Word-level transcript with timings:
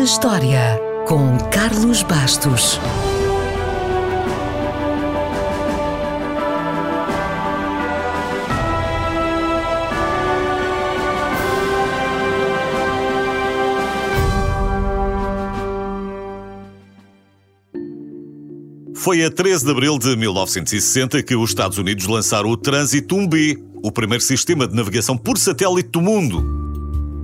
na 0.00 0.04
História, 0.04 0.80
com 1.06 1.36
Carlos 1.50 2.02
Bastos. 2.02 2.80
Foi 18.94 19.22
a 19.22 19.30
13 19.30 19.66
de 19.66 19.70
abril 19.70 19.98
de 19.98 20.16
1960 20.16 21.22
que 21.22 21.36
os 21.36 21.50
Estados 21.50 21.76
Unidos 21.76 22.06
lançaram 22.06 22.48
o 22.48 22.56
Transitum 22.56 23.28
B, 23.28 23.62
o 23.82 23.92
primeiro 23.92 24.24
sistema 24.24 24.66
de 24.66 24.74
navegação 24.74 25.18
por 25.18 25.36
satélite 25.36 25.90
do 25.90 26.00
mundo. 26.00 26.59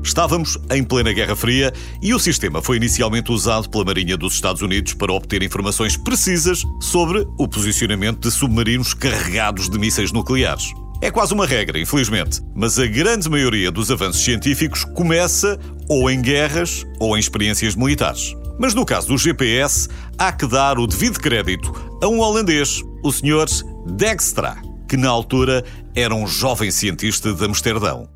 Estávamos 0.06 0.56
em 0.70 0.84
plena 0.84 1.12
Guerra 1.12 1.34
Fria 1.34 1.72
e 2.00 2.14
o 2.14 2.18
sistema 2.20 2.62
foi 2.62 2.76
inicialmente 2.76 3.32
usado 3.32 3.68
pela 3.68 3.84
Marinha 3.84 4.16
dos 4.16 4.34
Estados 4.34 4.62
Unidos 4.62 4.94
para 4.94 5.12
obter 5.12 5.42
informações 5.42 5.96
precisas 5.96 6.62
sobre 6.80 7.26
o 7.36 7.48
posicionamento 7.48 8.20
de 8.20 8.30
submarinos 8.30 8.94
carregados 8.94 9.68
de 9.68 9.76
mísseis 9.76 10.12
nucleares. 10.12 10.72
É 11.02 11.10
quase 11.10 11.34
uma 11.34 11.44
regra, 11.44 11.80
infelizmente, 11.80 12.40
mas 12.54 12.78
a 12.78 12.86
grande 12.86 13.28
maioria 13.28 13.68
dos 13.68 13.90
avanços 13.90 14.24
científicos 14.24 14.84
começa 14.84 15.58
ou 15.88 16.08
em 16.08 16.22
guerras 16.22 16.86
ou 17.00 17.16
em 17.16 17.20
experiências 17.20 17.74
militares. 17.74 18.32
Mas 18.60 18.74
no 18.74 18.86
caso 18.86 19.08
do 19.08 19.18
GPS, 19.18 19.88
há 20.16 20.30
que 20.30 20.46
dar 20.46 20.78
o 20.78 20.86
devido 20.86 21.18
crédito 21.18 21.74
a 22.00 22.06
um 22.06 22.20
holandês, 22.20 22.80
o 23.02 23.10
Sr. 23.10 23.46
Dijkstra, 23.84 24.56
que 24.88 24.96
na 24.96 25.08
altura 25.08 25.64
era 25.96 26.14
um 26.14 26.28
jovem 26.28 26.70
cientista 26.70 27.34
de 27.34 27.44
Amsterdão. 27.44 28.08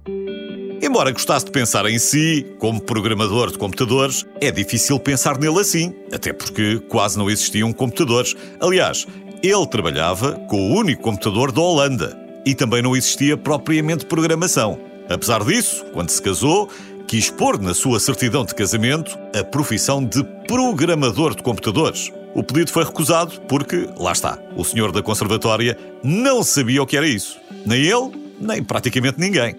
Embora 0.91 1.13
gostasse 1.13 1.45
de 1.45 1.53
pensar 1.53 1.87
em 1.87 2.01
si, 2.01 2.45
como 2.59 2.81
programador 2.81 3.53
de 3.53 3.57
computadores, 3.57 4.27
é 4.41 4.51
difícil 4.51 4.99
pensar 4.99 5.39
nele 5.39 5.61
assim, 5.61 5.95
até 6.13 6.33
porque 6.33 6.81
quase 6.89 7.17
não 7.17 7.31
existiam 7.31 7.73
computadores. 7.73 8.35
Aliás, 8.59 9.07
ele 9.41 9.67
trabalhava 9.69 10.33
com 10.49 10.57
o 10.57 10.75
único 10.75 11.01
computador 11.01 11.53
da 11.53 11.61
Holanda 11.61 12.19
e 12.45 12.57
também 12.57 12.83
não 12.83 12.97
existia 12.97 13.37
propriamente 13.37 14.05
programação. 14.05 14.81
Apesar 15.09 15.45
disso, 15.45 15.87
quando 15.93 16.11
se 16.11 16.21
casou, 16.21 16.69
quis 17.07 17.31
pôr 17.31 17.61
na 17.61 17.73
sua 17.73 18.01
certidão 18.01 18.45
de 18.45 18.53
casamento 18.53 19.17
a 19.33 19.45
profissão 19.45 20.05
de 20.05 20.25
programador 20.49 21.37
de 21.37 21.43
computadores. 21.45 22.11
O 22.35 22.43
pedido 22.43 22.73
foi 22.73 22.83
recusado 22.83 23.41
porque, 23.43 23.89
lá 23.97 24.11
está, 24.11 24.41
o 24.57 24.65
senhor 24.65 24.91
da 24.91 25.01
conservatória 25.01 25.79
não 26.03 26.43
sabia 26.43 26.83
o 26.83 26.87
que 26.87 26.97
era 26.97 27.07
isso. 27.07 27.39
Nem 27.65 27.81
ele, 27.81 28.11
nem 28.41 28.61
praticamente 28.65 29.21
ninguém. 29.21 29.55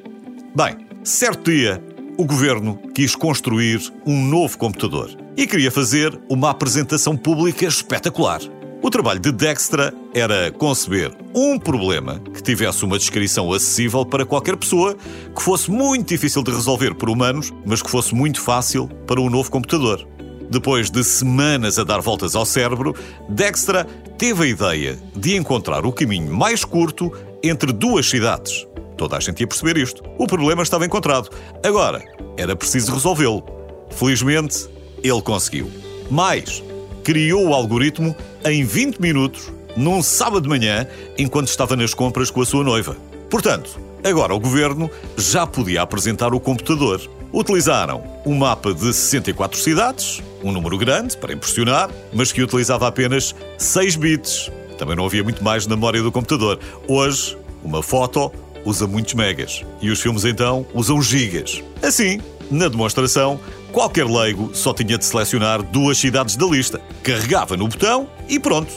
Bem, 0.53 0.91
Certo 1.03 1.49
dia, 1.49 1.83
o 2.16 2.23
governo 2.23 2.80
quis 2.94 3.16
construir 3.16 3.81
um 4.05 4.23
novo 4.23 4.55
computador 4.55 5.09
e 5.35 5.47
queria 5.47 5.71
fazer 5.71 6.16
uma 6.30 6.52
apresentação 6.52 7.17
pública 7.17 7.66
espetacular. 7.66 8.39
O 8.83 8.89
trabalho 8.91 9.19
de 9.19 9.31
Dextra 9.31 9.91
era 10.13 10.52
conceber 10.52 11.11
um 11.33 11.57
problema 11.57 12.19
que 12.31 12.44
tivesse 12.44 12.85
uma 12.85 12.99
descrição 12.99 13.52
acessível 13.52 14.05
para 14.05 14.27
qualquer 14.27 14.55
pessoa, 14.55 14.95
que 15.35 15.41
fosse 15.41 15.72
muito 15.72 16.07
difícil 16.07 16.44
de 16.44 16.52
resolver 16.52 16.94
por 16.94 17.09
humanos, 17.09 17.52
mas 17.66 17.81
que 17.81 17.89
fosse 17.89 18.13
muito 18.13 18.39
fácil 18.39 18.88
para 19.07 19.19
um 19.19 19.29
novo 19.29 19.49
computador. 19.49 20.07
Depois 20.52 20.91
de 20.91 21.03
semanas 21.03 21.79
a 21.79 21.83
dar 21.83 21.99
voltas 21.99 22.35
ao 22.35 22.45
cérebro, 22.45 22.95
Dextra 23.27 23.85
teve 24.19 24.44
a 24.44 24.47
ideia 24.47 24.99
de 25.16 25.35
encontrar 25.35 25.83
o 25.83 25.91
caminho 25.91 26.31
mais 26.31 26.63
curto 26.63 27.11
entre 27.44 27.72
duas 27.73 28.07
cidades, 28.07 28.67
Toda 29.02 29.17
a 29.17 29.19
gente 29.19 29.39
ia 29.39 29.47
perceber 29.47 29.77
isto. 29.77 30.03
O 30.16 30.27
problema 30.27 30.61
estava 30.61 30.85
encontrado. 30.85 31.27
Agora, 31.66 32.03
era 32.38 32.55
preciso 32.55 32.94
resolvê-lo. 32.94 33.44
Felizmente, 33.89 34.69
ele 35.02 35.21
conseguiu. 35.23 35.71
Mais, 36.11 36.63
criou 37.03 37.47
o 37.47 37.53
algoritmo 37.55 38.16
em 38.45 38.63
20 38.63 39.01
minutos, 39.01 39.51
num 39.75 40.03
sábado 40.03 40.44
de 40.44 40.50
manhã, 40.50 40.85
enquanto 41.17 41.47
estava 41.47 41.75
nas 41.75 41.95
compras 41.95 42.29
com 42.29 42.44
a 42.44 42.45
sua 42.45 42.63
noiva. 42.63 42.95
Portanto, 43.28 43.79
agora 44.03 44.35
o 44.35 44.39
governo 44.39 44.88
já 45.18 45.47
podia 45.47 45.81
apresentar 45.81 46.31
o 46.31 46.39
computador. 46.39 47.01
Utilizaram 47.33 48.03
um 48.23 48.35
mapa 48.35 48.72
de 48.72 48.94
64 48.94 49.59
cidades, 49.59 50.22
um 50.44 50.51
número 50.51 50.78
grande 50.78 51.18
para 51.18 51.33
impressionar, 51.33 51.89
mas 52.13 52.31
que 52.31 52.44
utilizava 52.44 52.88
apenas 52.88 53.33
6 53.57 53.95
bits. 53.95 54.51
Também 54.78 54.95
não 54.95 55.07
havia 55.07 55.23
muito 55.23 55.44
mais 55.44 55.66
na 55.66 55.75
memória 55.75 56.03
do 56.03 56.12
computador. 56.12 56.59
Hoje, 56.88 57.35
uma 57.63 57.81
foto 57.81 58.31
usa 58.66 58.88
muitos 58.88 59.13
megas 59.13 59.63
e 59.81 59.89
os 59.89 60.01
filmes 60.01 60.25
então 60.25 60.66
usam 60.73 61.01
gigas. 61.01 61.63
Assim, 61.81 62.19
na 62.49 62.67
demonstração, 62.67 63.39
qualquer 63.72 64.05
leigo 64.05 64.51
só 64.53 64.73
tinha 64.73 64.97
de 64.97 65.05
selecionar 65.05 65.63
duas 65.63 65.97
cidades 65.97 66.35
da 66.35 66.45
lista, 66.45 66.81
carregava 67.03 67.55
no 67.55 67.67
botão 67.67 68.09
e 68.27 68.39
pronto. 68.39 68.71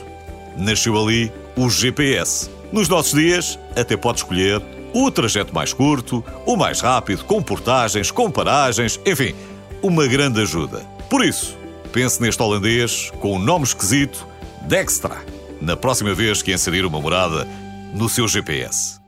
Nasceu 0.56 0.96
ali 1.00 1.32
o 1.56 1.68
GPS. 1.68 2.48
Nos 2.72 2.88
nossos 2.88 3.12
dias, 3.12 3.58
até 3.76 3.96
pode 3.96 4.18
escolher 4.18 4.62
o 4.92 5.10
trajeto 5.10 5.52
mais 5.52 5.72
curto, 5.72 6.24
o 6.46 6.56
mais 6.56 6.80
rápido, 6.80 7.24
com 7.24 7.42
portagens, 7.42 8.10
com 8.10 8.30
paragens, 8.30 9.00
enfim, 9.04 9.34
uma 9.82 10.06
grande 10.06 10.40
ajuda. 10.40 10.80
Por 11.10 11.24
isso, 11.24 11.56
pense 11.92 12.22
neste 12.22 12.40
holandês 12.40 13.10
com 13.20 13.32
o 13.32 13.36
um 13.36 13.38
nome 13.38 13.64
esquisito 13.64 14.26
Dextra, 14.62 15.22
na 15.60 15.76
próxima 15.76 16.14
vez 16.14 16.40
que 16.40 16.52
inserir 16.52 16.84
uma 16.86 17.00
morada 17.00 17.46
no 17.92 18.08
seu 18.08 18.26
GPS. 18.26 19.03